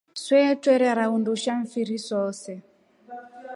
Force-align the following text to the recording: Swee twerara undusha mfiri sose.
Swee 0.23 0.51
twerara 0.61 1.03
undusha 1.15 1.51
mfiri 1.63 1.97
sose. 2.07 2.51